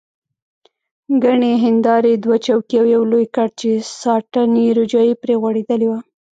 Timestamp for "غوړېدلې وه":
5.41-5.99